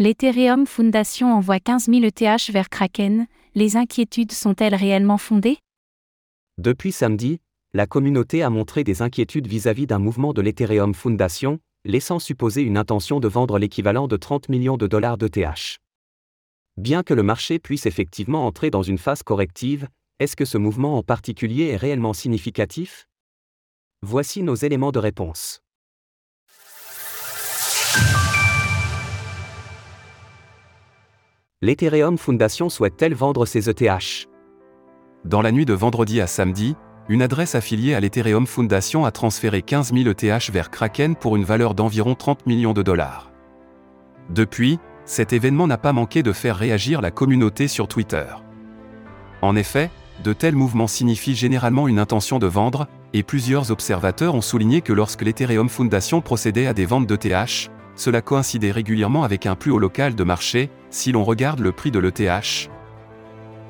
[0.00, 5.58] L'Ethereum Foundation envoie 15 000 ETH vers Kraken, les inquiétudes sont-elles réellement fondées?
[6.56, 7.40] Depuis samedi,
[7.72, 12.78] la communauté a montré des inquiétudes vis-à-vis d'un mouvement de l'Ethereum Foundation, laissant supposer une
[12.78, 15.80] intention de vendre l'équivalent de 30 millions de dollars d'ETH.
[16.76, 19.88] Bien que le marché puisse effectivement entrer dans une phase corrective,
[20.20, 23.08] est-ce que ce mouvement en particulier est réellement significatif?
[24.02, 25.60] Voici nos éléments de réponse.
[31.60, 34.28] L'Ethereum Foundation souhaite-t-elle vendre ses ETH
[35.24, 36.76] Dans la nuit de vendredi à samedi,
[37.08, 41.42] une adresse affiliée à l'Ethereum Foundation a transféré 15 000 ETH vers Kraken pour une
[41.42, 43.32] valeur d'environ 30 millions de dollars.
[44.30, 48.26] Depuis, cet événement n'a pas manqué de faire réagir la communauté sur Twitter.
[49.42, 49.90] En effet,
[50.22, 54.92] de tels mouvements signifient généralement une intention de vendre, et plusieurs observateurs ont souligné que
[54.92, 59.78] lorsque l'Ethereum Foundation procédait à des ventes d'ETH, cela coïncidait régulièrement avec un plus haut
[59.78, 62.70] local de marché, si l'on regarde le prix de l'ETH.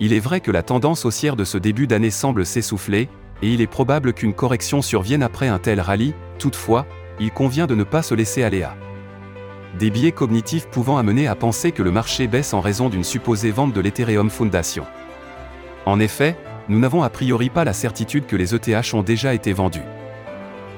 [0.01, 3.09] Il est vrai que la tendance haussière de ce début d'année semble s'essouffler,
[3.43, 6.87] et il est probable qu'une correction survienne après un tel rallye, toutefois,
[7.19, 8.77] il convient de ne pas se laisser aller à
[9.79, 13.51] des biais cognitifs pouvant amener à penser que le marché baisse en raison d'une supposée
[13.51, 14.85] vente de l'Ethereum Foundation.
[15.87, 16.37] En effet,
[16.69, 19.85] nous n'avons a priori pas la certitude que les ETH ont déjà été vendus.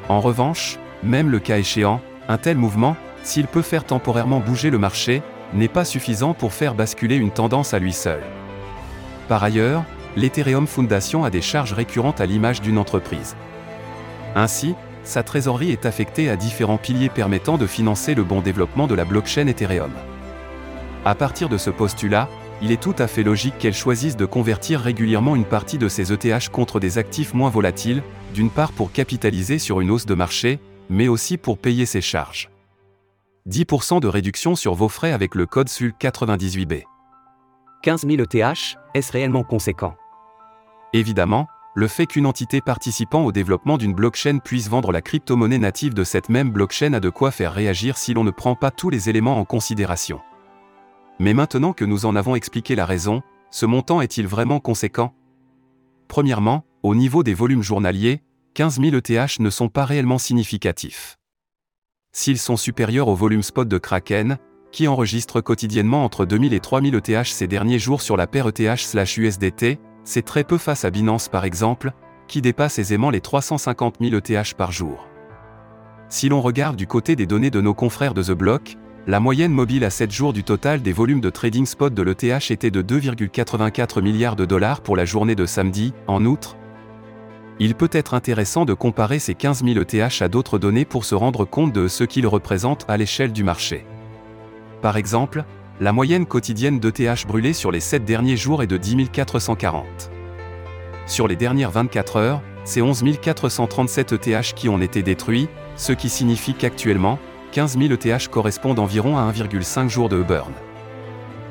[0.08, 4.78] En revanche, même le cas échéant, un tel mouvement, s'il peut faire temporairement bouger le
[4.78, 8.20] marché, n'est pas suffisant pour faire basculer une tendance à lui seul.
[9.28, 9.84] Par ailleurs,
[10.16, 13.36] l'Ethereum Foundation a des charges récurrentes à l'image d'une entreprise.
[14.34, 18.94] Ainsi, sa trésorerie est affectée à différents piliers permettant de financer le bon développement de
[18.94, 19.92] la blockchain Ethereum.
[21.04, 22.28] À partir de ce postulat,
[22.62, 26.12] il est tout à fait logique qu'elle choisisse de convertir régulièrement une partie de ses
[26.12, 28.02] ETH contre des actifs moins volatiles,
[28.34, 30.58] d'une part pour capitaliser sur une hausse de marché,
[30.90, 32.50] mais aussi pour payer ses charges.
[33.48, 36.84] 10% de réduction sur vos frais avec le code SUL 98B.
[37.82, 39.96] 15 000 ETH, est-ce réellement conséquent?
[40.92, 45.94] Évidemment, le fait qu'une entité participant au développement d'une blockchain puisse vendre la crypto-monnaie native
[45.94, 48.90] de cette même blockchain a de quoi faire réagir si l'on ne prend pas tous
[48.90, 50.20] les éléments en considération.
[51.18, 55.14] Mais maintenant que nous en avons expliqué la raison, ce montant est-il vraiment conséquent?
[56.08, 58.22] Premièrement, au niveau des volumes journaliers,
[58.54, 61.19] 15 000 ETH ne sont pas réellement significatifs.
[62.22, 64.36] S'ils sont supérieurs au volume spot de Kraken,
[64.72, 69.78] qui enregistre quotidiennement entre 2000 et 3000 ETH ces derniers jours sur la paire ETH/USDT,
[70.04, 71.94] c'est très peu face à Binance par exemple,
[72.28, 75.08] qui dépasse aisément les 350 000 ETH par jour.
[76.10, 78.76] Si l'on regarde du côté des données de nos confrères de The Block,
[79.06, 82.50] la moyenne mobile à 7 jours du total des volumes de trading spot de l'ETH
[82.50, 86.58] était de 2,84 milliards de dollars pour la journée de samedi, en outre,
[87.62, 91.14] il peut être intéressant de comparer ces 15 000 ETH à d'autres données pour se
[91.14, 93.84] rendre compte de ce qu'ils représentent à l'échelle du marché.
[94.80, 95.44] Par exemple,
[95.78, 99.84] la moyenne quotidienne d'ETH brûlée sur les 7 derniers jours est de 10 440.
[101.06, 106.08] Sur les dernières 24 heures, c'est 11 437 ETH qui ont été détruits, ce qui
[106.08, 107.18] signifie qu'actuellement,
[107.52, 110.52] 15 000 ETH correspondent environ à 1,5 jour de burn.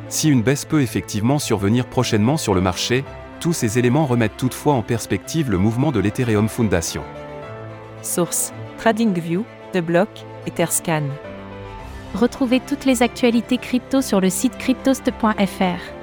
[0.08, 3.04] Si une baisse peut effectivement survenir prochainement sur le marché,
[3.40, 7.04] tous ces éléments remettent toutefois en perspective le mouvement de l'Ethereum Foundation.
[8.02, 10.10] Source TradingView, The Block,
[10.48, 11.04] Etherscan.
[12.16, 15.99] Retrouvez toutes les actualités crypto sur le site cryptost.fr.